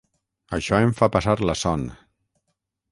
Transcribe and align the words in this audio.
Això 0.57 0.79
em 0.85 0.95
fa 1.01 1.11
passar 1.17 1.37
la 1.51 1.57
son. 1.67 1.87